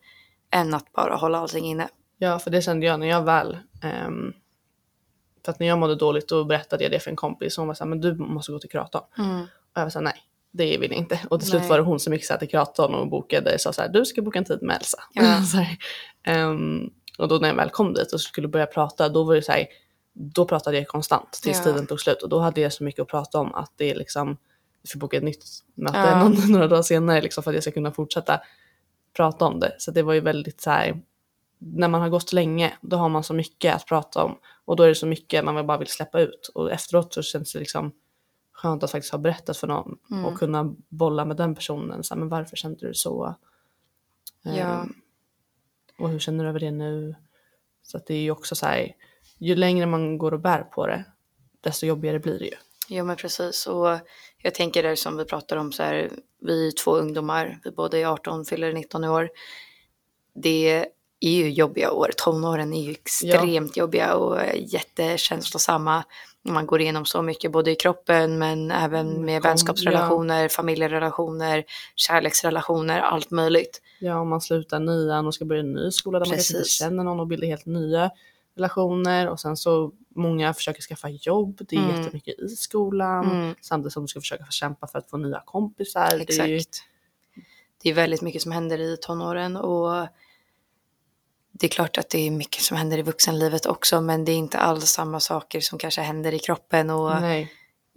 [0.51, 1.89] än att bara hålla allting inne.
[2.19, 3.59] Ja, för det kände jag när jag väl...
[3.83, 4.33] ehm,
[5.45, 7.69] för att när jag mådde dåligt då berättade jag det för en kompis och hon
[7.69, 9.03] var såhär, men du måste gå till kuratorn.
[9.43, 10.21] Och jag var såhär, nej,
[10.53, 11.21] det vill jag inte.
[11.31, 11.69] Och till slut Nej.
[11.69, 14.39] var det hon som gick så till kuratorn och bokade, sa såhär, du ska boka
[14.39, 14.99] en tid med Elsa.
[15.13, 15.43] Ja.
[16.33, 19.43] ehm, och då när jag väl kom dit och skulle börja prata, då var det
[19.43, 19.67] så här,
[20.15, 21.65] då pratade jag konstant tills Ja.
[21.65, 22.23] tiden tog slut.
[22.23, 24.37] Och då hade jag så mycket att prata om att det är liksom,
[24.83, 26.23] vi får boka ett nytt möte Ja.
[26.23, 28.41] någon, några dagar senare liksom, för att jag ska kunna fortsätta
[29.17, 29.75] prata om det.
[29.79, 31.03] Så det var ju väldigt så här,
[31.59, 34.39] när man har gått länge, då har man så mycket att prata om.
[34.65, 36.51] Och då är det så mycket man bara vill släppa ut.
[36.55, 37.93] Och efteråt så känns det liksom
[38.53, 40.25] skönt att faktiskt ha berättat för någon Mm.
[40.25, 42.05] och kunna bolla med den personen.
[42.05, 43.35] Så här, men varför kände du så?
[44.43, 44.51] Ja.
[44.53, 44.95] Ehm,
[45.99, 47.15] och hur känner du över det nu?
[47.83, 48.93] Så att det är ju också så här,
[49.45, 51.05] ju längre man går och bär på det,
[51.61, 52.55] desto jobbigare blir det ju.
[52.89, 53.99] Jo men precis och
[54.43, 57.99] jag tänker det som vi pratar om så här, vi är två ungdomar, vi båda
[57.99, 59.31] är 18, fyller 19 i år.
[60.35, 60.87] Det
[61.21, 66.05] är ju jobbiga år, tonåren är ju extremt jobbiga och jättekänslosamma.
[66.49, 71.65] Man går igenom så mycket både i kroppen men även Mm, med kom- vänskapsrelationer, familjerelationer,
[71.97, 73.83] kärleksrelationer, allt möjligt.
[73.99, 76.61] Ja, om man slutar nian och ska börja en ny skola där man kanske inte
[76.63, 76.79] Precis.
[76.79, 78.11] känner någon och bildar helt nya
[78.57, 81.97] relationer och sen så många försöker skaffa jobb, det är Mm.
[82.01, 83.55] jättemycket i skolan Mm.
[83.61, 86.25] samtidigt som du ska försöka kämpa för att få nya kompisar.
[86.27, 86.83] Det är ju, Exakt.
[87.83, 90.07] Det är väldigt mycket som händer i tonåren och
[91.53, 94.37] det är klart att det är mycket som händer i vuxenlivet också men det är
[94.37, 97.53] inte alls samma saker som kanske händer i kroppen och nej,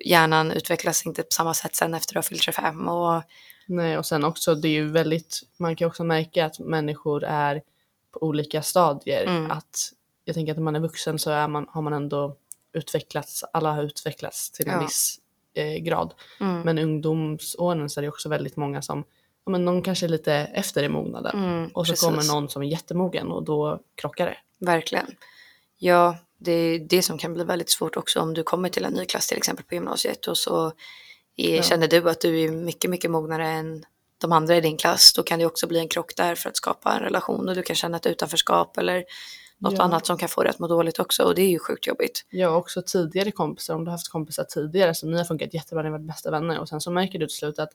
[0.05, 3.21] hjärnan utvecklas inte på samma sätt sen efter att ha fyllt 25 och
[3.67, 7.61] nej, och sen också det är ju väldigt, man kan också märka att människor är
[8.11, 9.25] på olika stadier.
[9.25, 9.51] Mm.
[9.51, 9.91] Att
[10.27, 12.35] jag tänker att när man är vuxen så är man, har man ändå
[12.73, 14.79] utvecklats, alla har utvecklats till en Ja.
[14.81, 15.19] viss
[15.53, 16.13] eh, grad.
[16.39, 19.03] mm, Men ungdomsåren så är det också väldigt många som,
[19.45, 21.43] ja men någon kanske är lite efter i mognaden.
[21.43, 22.05] mm, Och så precis.
[22.07, 24.65] kommer någon som är jättemogen och då krockar det.
[24.65, 25.15] Verkligen.
[25.77, 28.93] Ja, det är det som kan bli väldigt svårt också om du kommer till en
[28.93, 30.71] ny klass till exempel på gymnasiet och så
[31.35, 31.63] är, Ja.
[31.63, 33.85] känner du att du är mycket, mycket mognare än
[34.21, 35.13] de andra i din klass.
[35.13, 37.61] Då kan det också bli en krock där för att skapa en relation och du
[37.63, 39.03] kan känna ett utanförskap eller
[39.59, 39.83] något Ja.
[39.83, 42.25] annat som kan få dig att må dåligt också och det är ju sjukt jobbigt.
[42.31, 45.83] Har också tidigare kompisar, om du har haft kompisar tidigare som ni har funkat jättebra,
[45.83, 47.69] ni har varit bästa vänner och sen så märker du till slut att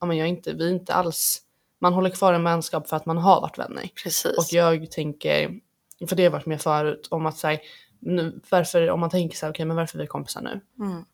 [0.00, 1.42] ja, men jag inte, vi är inte alls,
[1.78, 3.90] man håller kvar en vänskap för att man har varit vänner.
[4.02, 4.38] Precis.
[4.38, 5.60] Och jag tänker,
[6.08, 7.58] för det har varit med förut, om att säga,
[7.98, 10.60] nu, varför, om man tänker så här, okej men varför är vi kompisar nu?
[10.84, 11.04] Mm.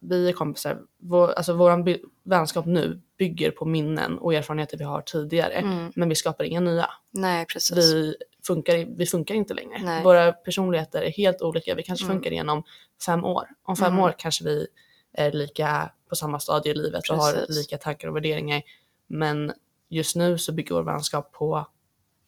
[0.00, 1.96] vi är kompisar, vår, alltså vår
[2.28, 5.52] vänskap nu bygger på minnen och erfarenheter vi har tidigare.
[5.52, 5.92] Mm.
[5.96, 6.90] Men vi skapar inga nya.
[7.10, 7.76] Nej, precis.
[7.76, 8.16] Vi
[8.54, 9.78] funkar, vi funkar inte längre.
[9.82, 10.02] Nej.
[10.04, 11.74] Våra personligheter är helt olika.
[11.74, 12.16] Vi kanske Mm.
[12.16, 12.62] funkar igenom
[13.06, 13.48] fem år.
[13.62, 14.04] Om fem Mm.
[14.04, 14.66] år kanske vi
[15.12, 17.56] är lika på samma stadie i livet och har Precis.
[17.56, 18.62] lika tankar och värderingar.
[19.06, 19.52] Men
[19.88, 21.66] just nu så bygger vår vänskap på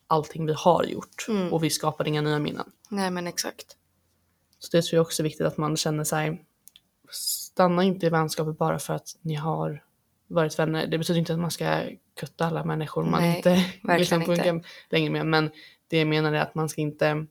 [0.06, 1.52] allting vi har gjort Mm.
[1.52, 2.72] och vi skapar inga nya minnen.
[2.88, 3.76] Nej, men exakt.
[4.58, 6.44] Så det tror jag också är viktigt att man känner sig,
[7.10, 9.84] stanna inte i vänskapet bara för att ni har
[10.26, 10.86] varit vänner.
[10.86, 11.82] Det betyder inte att man ska
[12.20, 13.50] kutta alla människor man Nej, inte
[13.82, 14.68] verkligen liksom inte.
[14.90, 15.26] längre med.
[15.26, 15.50] Men
[15.92, 17.26] det jag menar är att man ska inte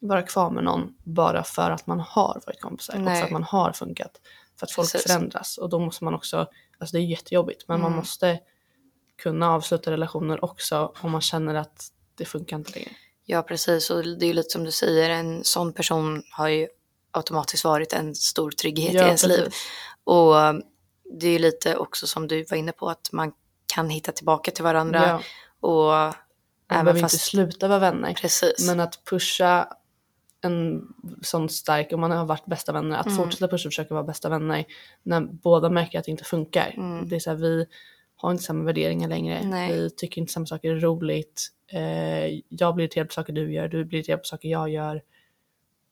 [0.00, 3.18] vara kvar med någon bara för att man har varit kompisar och Nej.
[3.20, 4.20] för att man har funkat.
[4.58, 5.12] För att folk Precis.
[5.12, 6.46] förändras och då måste man också,
[6.78, 7.96] alltså det är jättejobbigt men man Mm.
[7.96, 8.40] måste
[9.22, 12.90] kunna avsluta relationer också om man känner att det funkar inte längre.
[13.24, 13.90] Ja, precis.
[13.90, 16.68] Och det är ju lite som du säger, en sån person har ju
[17.10, 19.36] automatiskt varit en stor trygghet i ens liv.
[19.44, 19.62] precis.
[20.04, 20.62] Och um,
[21.20, 23.32] det är ju lite också som du var inne på, att man
[23.74, 25.08] kan hitta tillbaka till varandra.
[25.08, 25.20] Ja,
[25.68, 26.14] Och
[26.72, 27.14] man även behöver fast...
[27.14, 28.14] inte sluta vara vänner.
[28.14, 28.66] Precis.
[28.66, 29.68] Men att pusha
[30.40, 30.88] en
[31.22, 33.18] sån stark, om man har varit bästa vänner, att Mm.
[33.18, 34.64] fortsätta pusha och försöka vara bästa vänner
[35.02, 36.74] när båda märker att det inte funkar.
[36.76, 37.08] Mm.
[37.08, 37.66] Det är så här, vi
[38.16, 39.42] har inte samma värderingar längre.
[39.44, 39.72] Nej.
[39.72, 41.48] Vi tycker inte samma saker är roligt.
[41.72, 45.02] Eh, jag blir irriterad på saker du gör, du blir irriterad på saker jag gör.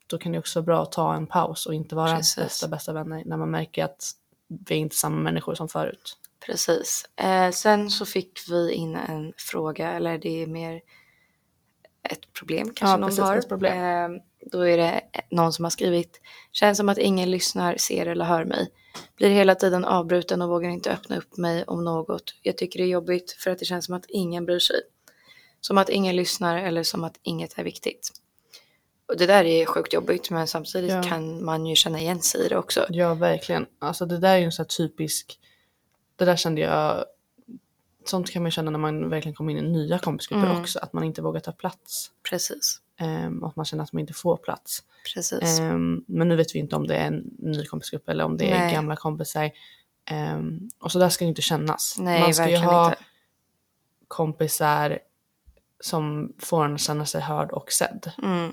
[0.07, 2.37] Då kan det också vara bra att ta en paus och inte vara Precis.
[2.37, 4.11] bästa bästa vänner när man märker att
[4.49, 6.17] vi är inte samma människor som förut.
[6.47, 7.05] Precis.
[7.17, 10.81] Eh, sen så fick vi in en fråga, eller det är mer
[12.11, 13.37] ett problem kanske Ja, någon precis, har.
[13.37, 14.13] ett problem.
[14.15, 14.21] Eh,
[14.53, 15.01] då är det
[15.31, 16.21] någon som har skrivit,
[16.53, 18.69] känns som att ingen lyssnar, ser eller hör mig.
[19.17, 22.35] Blir hela tiden avbruten och vågar inte öppna upp mig om något.
[22.43, 24.77] Jag tycker det är jobbigt för att det känns som att ingen bryr sig.
[25.61, 28.11] Som att ingen lyssnar eller som att inget är viktigt.
[29.09, 31.03] Och det där är sjukt jobbigt men samtidigt Ja.
[31.03, 32.87] kan man ju känna igen sig i det också.
[32.91, 33.67] Ja, verkligen.
[33.79, 35.39] Alltså det där är ju en sån här typisk,
[36.21, 37.05] det där kände jag,
[38.05, 40.61] sånt kan man känna när man verkligen kommer in i nya kompisgrupper Mm.
[40.61, 42.11] också, att man inte vågar ta plats.
[42.31, 42.81] Precis.
[43.01, 44.83] Um, och att man känner att man inte får plats.
[45.15, 45.61] Precis.
[45.61, 48.51] Ehm, men nu vet vi inte om det är en ny kompisgrupp eller om det
[48.51, 48.75] är Nej.
[48.75, 49.51] gamla kompisar.
[50.05, 51.97] Ehm, och så där ska det inte kännas.
[51.99, 53.05] Nej, man ska ju ha inte.
[54.09, 54.99] kompisar
[55.81, 58.11] som får en att känna sig hörd och sedd.
[58.23, 58.53] Mm.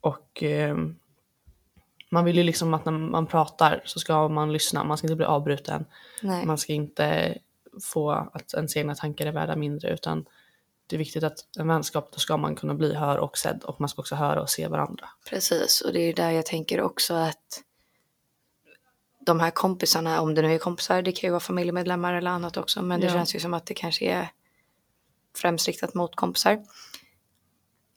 [0.00, 0.96] Och ehm,
[2.12, 5.16] man vill ju liksom att när man pratar så ska man lyssna, man ska inte
[5.16, 5.84] bli avbruten.
[6.22, 6.46] Nej.
[6.46, 7.38] Man ska inte
[7.82, 10.24] få att ens egna tankar är värda mindre utan
[10.86, 13.80] det är viktigt att en vänskap, då ska man kunna bli hör och sedd och
[13.80, 15.08] man ska också höra och se varandra.
[15.30, 17.62] Precis, och det är där jag tänker också att
[19.20, 22.56] de här kompisarna, om det nu är kompisar, det kan ju vara familjemedlemmar eller annat
[22.56, 23.12] också, men det Ja.
[23.12, 24.28] känns ju som att det kanske är
[25.36, 26.62] främst riktat mot kompisar.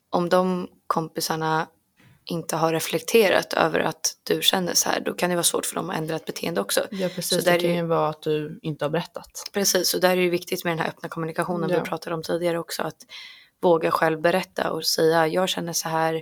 [0.10, 1.67] Om de kompisarna
[2.25, 5.75] inte har reflekterat över att du känner så här, då kan det vara svårt för
[5.75, 6.88] dem att ändra ett beteende också.
[6.91, 9.49] Ja Så precis, där det kan ju vara att du inte har berättat.
[9.53, 11.79] Precis, och där är det viktigt med den här öppna kommunikationen Ja.
[11.79, 12.97] vi pratade om tidigare också, att
[13.61, 16.21] våga själv berätta och säga jag känner så här,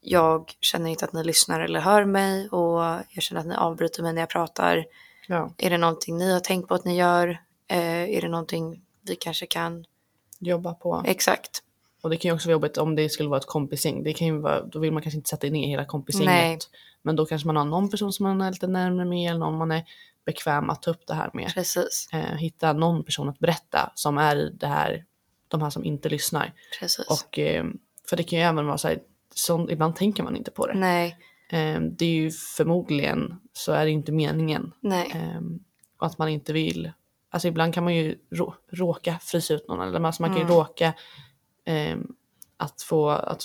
[0.00, 4.02] jag känner inte att ni lyssnar eller hör mig och jag känner att ni avbryter
[4.02, 4.86] mig när jag pratar.
[5.28, 7.28] Ja, Är det någonting ni har tänkt på att ni gör?
[7.68, 9.84] Eh, är det någonting vi kanske kan?
[10.38, 11.02] jobba på.
[11.06, 11.62] Exakt.
[12.02, 14.02] Och det kan ju också vara jobbigt om det skulle vara ett kompisgäng.
[14.02, 16.28] Det kan ju vara, då vill man kanske inte sätta ner hela kompisgänget.
[16.32, 16.58] Nej.
[17.02, 19.58] Men då kanske man har någon person som man är lite närmare med eller någon
[19.58, 19.84] man är
[20.26, 21.50] bekväm att ta upp det här med.
[21.54, 22.08] Precis.
[22.12, 25.04] Eh, hitta någon person att berätta som är det här,
[25.48, 26.52] de här som inte lyssnar.
[26.80, 27.06] Precis.
[27.08, 27.64] Och, eh,
[28.08, 28.98] för det kan ju även vara så här,
[29.34, 30.74] så, ibland tänker man inte på det.
[30.74, 31.16] Nej,
[31.50, 34.72] Eh, det är ju förmodligen så är det inte meningen.
[34.80, 35.58] nej, Ehm,
[35.98, 36.92] och att man inte vill.
[37.30, 39.88] Alltså ibland kan man ju rå, råka frysa ut någon.
[39.88, 40.54] Eller alltså man kan ju Mm.
[40.56, 40.94] råka
[41.66, 42.14] ehm,
[42.56, 43.42] att, få, att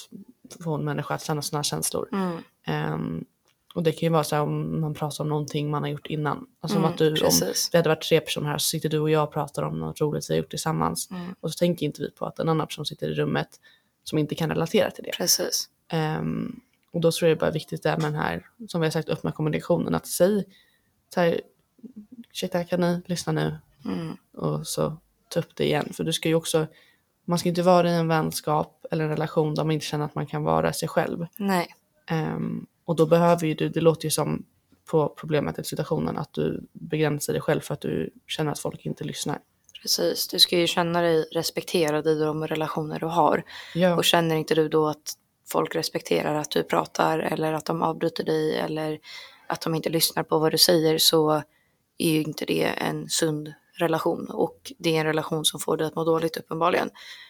[0.64, 2.10] få en människa att känna sådana känslor.
[2.12, 3.26] mm, Ehm,
[3.76, 6.08] och det kan ju vara så här om man pratar om någonting man har gjort
[6.08, 6.48] innan.
[6.60, 7.32] Alltså Mm, att du, om
[7.72, 10.02] vi hade varit tre personer här så sitter du och jag och pratar om något
[10.02, 11.12] roligt vi har gjort tillsammans.
[11.12, 11.36] Mm.
[11.40, 13.50] Och så tänker inte vi på att en annan person sitter i rummet
[14.04, 15.12] som inte kan relatera till det.
[15.18, 15.70] precis.
[15.88, 16.60] Ehm,
[16.92, 18.92] och då tror jag det är bara viktigt där med den här, som vi har
[18.92, 19.96] sagt, öppna kommunikationen.
[19.96, 20.44] Att säga
[21.14, 21.42] så här,
[22.32, 23.58] ursäkta kan ni lyssna nu?
[23.86, 24.98] Mm, Och så
[25.30, 25.90] ta upp det igen.
[25.94, 26.68] För du ska ju också,
[27.32, 30.16] man ska inte vara i en vänskap eller en relation där man inte känner att
[30.16, 31.28] man kan vara sig själv.
[31.38, 31.68] nej,
[32.08, 34.46] Ehm, och då behöver ju du, det låter ju som
[34.92, 38.86] på problemet eller situationen, att du begränsar dig själv för att du känner att folk
[38.86, 39.40] inte lyssnar.
[39.82, 40.28] precis.
[40.28, 43.44] Du ska ju känna dig respekterad i de relationer du har.
[43.76, 45.14] Ja, Och känner inte du då att
[45.52, 49.00] folk respekterar att du pratar eller att de avbryter dig eller
[49.48, 51.32] att de inte lyssnar på vad du säger så
[51.98, 55.88] är ju inte det en sund relation och det är en relation som får dig
[55.88, 56.90] att må dåligt uppenbarligen.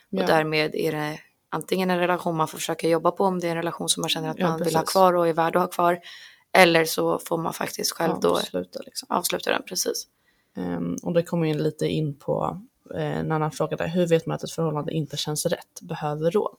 [0.10, 3.48] ja, Och därmed är det antingen en relation man får försöka jobba på om det
[3.48, 4.92] är en relation som man känner att Ja, man vill ha precis.
[4.92, 6.00] kvar och är värd att ha kvar
[6.54, 9.08] Eller så får man faktiskt själv då Avsluta liksom.
[9.12, 10.08] avsluta den precis.
[10.58, 12.62] Ehm, och det kommer ju lite in på
[12.96, 13.88] eh, en annan fråga där.
[13.88, 15.82] Hur vet man att ett förhållande inte känns rätt?
[15.82, 16.58] Behöver råd?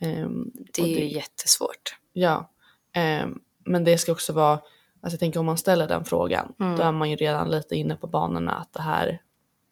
[0.00, 1.96] Ehm, Det är ju jättesvårt.
[2.12, 2.50] Ja,
[2.92, 4.60] ehm, men det ska också vara,
[5.02, 6.76] alltså jag tänker om man ställer den frågan, Mm.
[6.76, 9.20] då är man ju redan lite inne på banorna att det här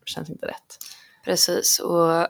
[0.05, 0.79] känns inte rätt.
[1.25, 2.27] Precis, och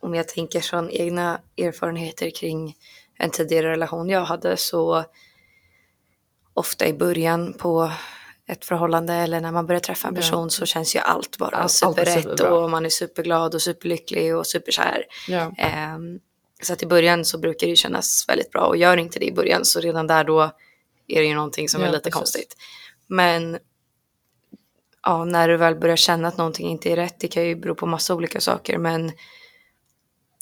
[0.00, 2.76] om jag tänker från egna erfarenheter kring
[3.18, 5.04] en tidigare relation jag hade så
[6.54, 7.90] ofta i början på
[8.46, 10.20] ett förhållande eller när man börjar träffa en Ja.
[10.20, 12.54] person så känns ju allt bara Allt- allt superrätt superbra.
[12.54, 15.04] och man är superglad och superlycklig och superkär.
[15.28, 16.20] Ja, Ehm,
[16.62, 19.32] så att i början så brukar det kännas väldigt bra och gör inte det i
[19.32, 20.50] början så redan där då
[21.08, 22.14] är det ju någonting som Ja, är lite precis.
[22.14, 22.56] konstigt.
[23.06, 23.58] Men
[25.02, 27.74] ja, när du väl börjar känna att någonting inte är rätt, det kan ju bero
[27.74, 29.12] på massa olika saker, men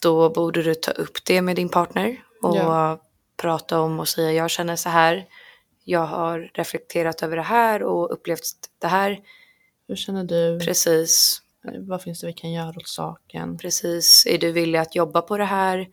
[0.02, 3.02] då borde du ta upp det med din partner och Ja.
[3.36, 5.26] prata om och säga jag känner så här,
[5.84, 8.42] jag har reflekterat över det här och upplevt
[8.78, 9.20] det här.
[9.88, 10.58] hur känner du?
[10.66, 11.42] Precis,
[11.88, 13.58] Vad finns det vi kan göra åt saken?
[13.58, 14.26] precis.
[14.26, 15.88] Är du villig att jobba på det här?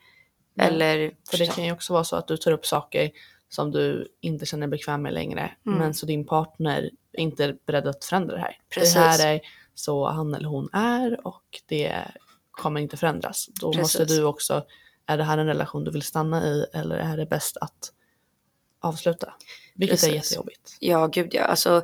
[0.54, 3.12] Ja, Eller För det kan ju också vara så att du tar upp saker
[3.50, 5.80] som du inte känner dig bekväm med längre, Mm.
[5.80, 8.58] men så din partner är inte beredd att förändra det här.
[8.70, 8.94] Precis.
[8.94, 9.42] Det här är
[9.74, 12.06] så han eller hon är och det
[12.52, 13.50] kommer inte förändras.
[13.62, 14.18] Då måste Precis.
[14.18, 14.66] du också,
[15.06, 17.92] är det här en relation du vill stanna i eller är det bäst att
[18.80, 19.34] avsluta?
[19.76, 20.32] Vilket är Precis.
[20.32, 20.78] jättejobbigt.
[20.80, 21.44] Ja, gud ja.
[21.44, 21.82] Alltså,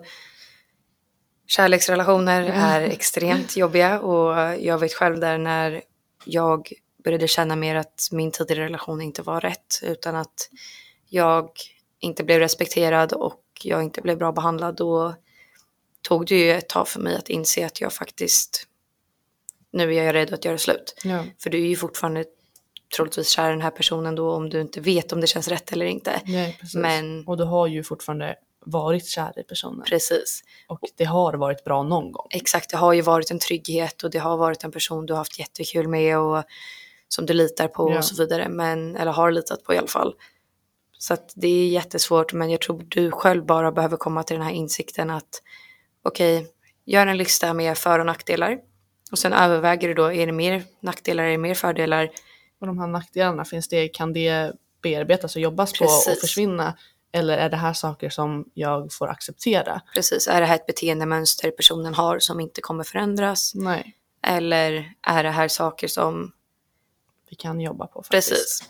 [1.48, 5.82] kärleksrelationer är extremt jobbiga och jag vet själv där när
[6.26, 6.70] jag
[7.04, 10.50] började känna mer att min tidigare relation inte var rätt utan att
[11.10, 11.50] jag
[12.00, 15.16] inte blev respekterad och jag inte blev bra behandlad då
[16.02, 18.68] tog det ju ett tag för mig att inse att jag faktiskt
[19.72, 20.96] nu är jag redo att göra slut.
[21.04, 21.24] Ja.
[21.44, 22.26] För du är ju fortfarande
[22.96, 25.72] troligtvis kär i den här personen då om du inte vet om det känns rätt
[25.72, 26.22] eller inte.
[26.26, 26.60] Nej.
[26.76, 30.44] Men Och du har ju fortfarande varit kär i personen precis.
[30.68, 32.28] och det har varit bra någon gång.
[32.30, 35.18] Exakt, det har ju varit en trygghet och det har varit en person du har
[35.18, 36.44] haft jättekul med och
[37.08, 37.98] som du litar på Ja.
[37.98, 38.50] och så vidare.
[38.50, 40.14] Men, eller har litat på i alla fall.
[41.08, 44.54] Så det är jättesvårt men jag tror du själv bara behöver komma till den här
[44.54, 45.42] insikten att
[46.04, 46.48] okej,
[46.86, 48.58] gör en lista med för och nackdelar.
[49.12, 52.10] Och sen överväger du då, är det mer nackdelar, är det mer fördelar?
[52.60, 56.14] Och de här nackdelarna, finns det, kan det bearbetas och jobbas på Precis.
[56.14, 56.78] och försvinna?
[57.12, 59.82] Eller är det här saker som jag får acceptera?
[59.94, 63.56] Precis, är det här ett beteendemönster personen har som inte kommer förändras?
[63.56, 63.96] Nej,
[64.28, 66.32] Eller är det här saker som
[67.30, 68.30] vi kan jobba på faktiskt.
[68.30, 68.70] Precis.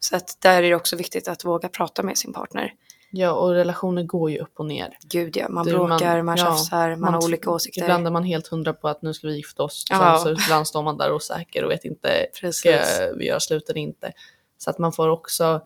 [0.00, 2.74] Så att där är det också viktigt att våga prata med sin partner.
[3.10, 4.98] Ja, och relationer går ju upp och ner.
[5.10, 7.82] Gud ja, man Du, bråkar, man, ja, tjafsar, man, har t- olika åsikter.
[7.82, 9.84] Ibland är man helt hundra på att nu ska vi gifta oss.
[9.90, 10.20] Ja.
[10.24, 12.60] Sen så ibland står man där osäker och vet inte, Precis.
[12.60, 14.12] ska vi göra slut eller inte?
[14.58, 15.62] Så att man får också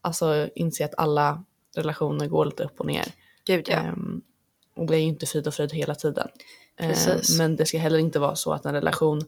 [0.00, 1.44] alltså, inse att alla
[1.76, 3.04] relationer går lite upp och ner.
[3.46, 3.76] Gud ja.
[3.76, 4.22] Ehm,
[4.76, 6.28] och det är ju inte frid och fröjd hela tiden.
[6.76, 7.38] Ehm, Precis.
[7.38, 9.20] men det ska heller inte vara så att en relation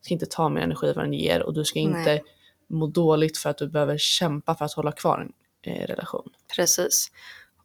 [0.00, 2.22] ska inte ta mer energi än vad den ger och du ska inte Nej.
[2.72, 5.32] Må dåligt för att du behöver kämpa för att hålla kvar en
[5.72, 6.30] eh, relation.
[6.56, 7.10] Precis.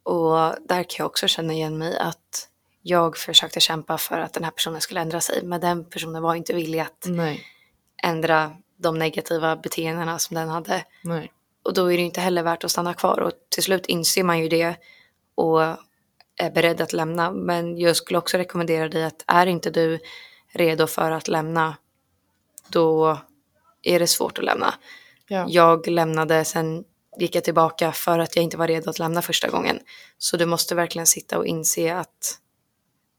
[0.04, 0.36] Och
[0.68, 2.50] där kan jag också känna igen mig att
[2.82, 5.44] jag försökte kämpa för att den här personen skulle ändra sig.
[5.44, 7.44] Men den personen var inte villig att Nej,
[8.04, 10.86] ändra de negativa beteendena som den hade.
[11.04, 11.32] nej,
[11.64, 13.20] Och då är det inte heller värt att stanna kvar.
[13.20, 14.76] Och till slut inser man ju det
[15.36, 15.62] och
[16.40, 17.32] är beredd att lämna.
[17.32, 20.00] Men jag skulle också rekommendera dig att är inte du
[20.54, 21.78] redo för att lämna,
[22.68, 23.18] då
[23.84, 24.74] är det svårt att lämna.
[25.28, 26.84] ja, Jag lämnade, sen
[27.20, 29.80] gick jag tillbaka för att jag inte var redo att lämna första gången.
[30.18, 32.38] Så du måste verkligen sitta och inse att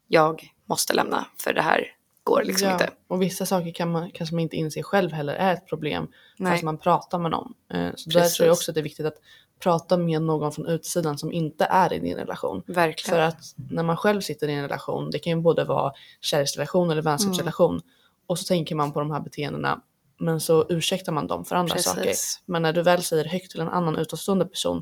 [0.07, 2.73] jag måste lämna, för det här går liksom ja.
[2.73, 2.89] inte.
[3.07, 6.51] Och vissa saker kan man kanske man inte inse själv heller är ett problem Nej.
[6.51, 7.53] fast man pratar med någon.
[7.73, 9.17] Eh, Så där tror jag också att det är viktigt att
[9.59, 12.63] prata med någon från utsidan som inte är i din relation.
[12.67, 13.15] Verkligen.
[13.17, 16.91] För att när man själv sitter i en relation, det kan ju både vara kärleksrelation
[16.91, 17.83] eller vänskapsrelation, Mm.
[18.27, 19.81] och så tänker man på de här beteendena,
[20.19, 21.91] men så ursäktar man dem för andra Precis.
[21.91, 22.13] saker.
[22.45, 24.81] Men när du väl säger högt till en annan utomstående person,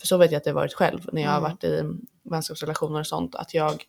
[0.00, 1.50] för så vet jag att det har varit själv när jag har Mm.
[1.50, 1.82] varit i
[2.30, 3.84] vänskapsrelationer och sånt, att jag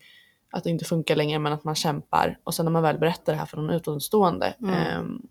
[0.52, 2.40] att det inte funkar längre men att man kämpar.
[2.44, 4.74] Och sen när man väl berättar det här för någon utomstående, Mm.
[4.76, 5.22] ehm,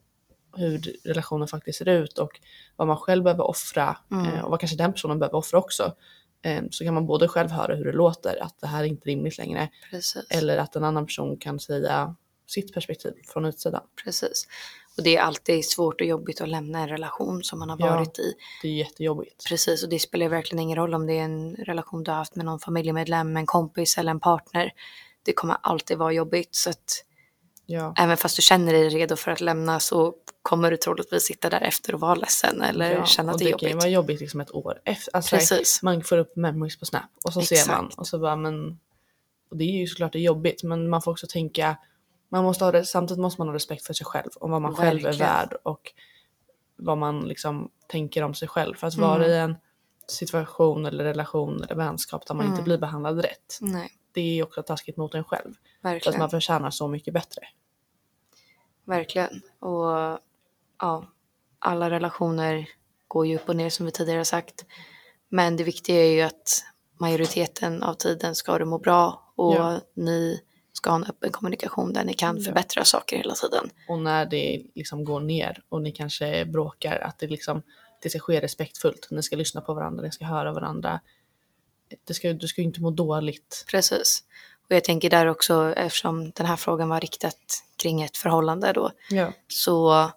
[0.56, 2.40] hur relationen faktiskt ser ut och
[2.76, 4.26] vad man själv behöver offra Mm.
[4.34, 5.92] eh, och vad kanske den personen behöver offra också.
[6.42, 9.08] Eh, så kan man både själv höra hur det låter, att det här är inte
[9.08, 10.26] rimligt längre, Precis.
[10.30, 13.82] eller att en annan person kan säga sitt perspektiv från utsidan.
[14.04, 14.46] Precis.
[14.96, 17.86] Och det är alltid svårt och jobbigt att lämna en relation som man har Ja.
[17.96, 18.34] varit i.
[18.62, 19.44] Det är jättejobbigt.
[19.48, 22.36] Precis, och det spelar verkligen ingen roll om det är en relation du har haft
[22.36, 24.72] med någon familjemedlem, en kompis eller en partner.
[25.22, 26.54] Det kommer alltid vara jobbigt.
[26.54, 27.02] Så att
[27.68, 27.94] Ja.
[27.98, 31.60] även fast du känner dig redo för att lämna så kommer du troligtvis sitta där
[31.60, 33.06] efter och vara ledsen eller ja.
[33.06, 33.82] känna att det är det kan ju jobbigt.
[33.82, 35.16] vara jobbigt liksom ett år efter.
[35.16, 35.82] Alltså, Precis.
[35.82, 37.98] man får upp memories på Snap och så ser man Exakt.
[38.00, 38.78] och så bara men
[39.50, 41.76] och det är ju såklart det är jobbigt men man får också tänka
[42.28, 44.74] man måste ha det, samtidigt måste man ha respekt för sig själv och vad man
[44.76, 45.18] själv är Verkligen.
[45.32, 45.92] värd och
[46.76, 49.30] vad man liksom tänker om sig själv för att vara Mm.
[49.30, 49.56] i en
[50.08, 52.64] situation eller relation eller vänskap där man inte Mm.
[52.64, 53.58] blir behandlad rätt.
[53.60, 56.18] Nej, Det är också taskigt mot en själv för att verkligen.
[56.18, 57.42] man förtjänar så mycket bättre.
[58.84, 59.40] Verkligen.
[59.60, 60.18] Och
[60.80, 61.04] ja,
[61.58, 62.68] alla relationer
[63.08, 64.64] går ju upp och ner som vi tidigare har sagt.
[65.28, 66.64] Men det viktiga är ju att
[67.00, 69.80] majoriteten av tiden ska du må bra och Ja.
[69.94, 70.40] ni
[70.76, 73.70] ska ha en öppen kommunikation där ni kan förbättra saker hela tiden.
[73.88, 77.62] Och när det liksom går ner och ni kanske bråkar, att det liksom
[78.02, 79.08] det ska ske respektfullt.
[79.10, 81.00] Ni ska lyssna på varandra, ni ska höra varandra.
[82.04, 83.64] Det ska, du ska ju inte må dåligt.
[83.70, 84.24] Precis.
[84.68, 88.90] Och jag tänker där också, eftersom den här frågan var riktat kring ett förhållande då,
[89.10, 89.32] Ja.
[89.48, 90.10] så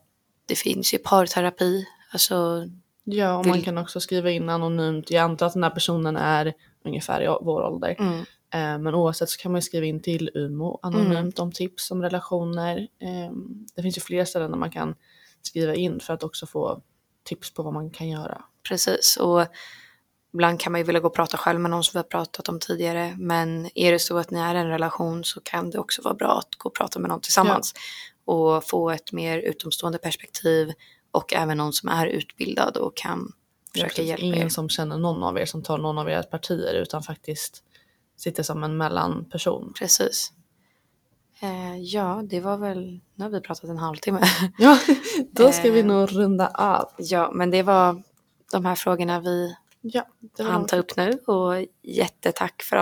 [0.46, 1.86] det finns ju parterapi.
[2.12, 2.66] Alltså,
[3.04, 5.12] Ja, och man Vill- kan också skriva in anonymt.
[5.12, 6.54] Jag antar att den här personen är
[6.86, 7.96] ungefär i vår ålder.
[8.00, 12.78] mm, Men oavsett så kan man skriva in till UMO anonymt om tips om relationer.
[13.02, 13.32] Eh,
[13.76, 14.96] Det finns ju flera ställen där man kan
[15.42, 16.82] skriva in för att också få
[17.24, 18.42] tips på vad man kan göra.
[18.70, 19.18] precis.
[19.18, 19.46] Och
[20.34, 22.50] ibland kan man ju vilja gå och prata själv med någon som vi har pratat
[22.50, 23.16] om tidigare.
[23.20, 26.14] Men är det så att ni är i en relation så kan det också vara
[26.14, 27.74] bra att gå och prata med någon tillsammans.
[28.26, 30.74] Och få ett mer utomstående perspektiv.
[31.12, 33.34] Och även någon som är utbildad och kan
[33.74, 34.50] försöka hjälpa ingen er.
[34.50, 37.64] som känner någon av er som tar någon av era partier utan faktiskt
[38.20, 39.74] sitter som en mellanperson.
[39.80, 40.32] Precis.
[41.42, 43.00] Eh, ja, det var väl...
[43.16, 44.22] Nu har vi pratat en halvtimme.
[44.58, 44.78] Ja,
[45.32, 45.86] då ska vi Eh.
[45.86, 46.90] nog runda av.
[46.98, 48.04] ja, men det var
[48.52, 50.08] de här frågorna vi Ja,
[50.40, 51.12] hann ta upp nu.
[51.14, 52.78] Och jättetack för alla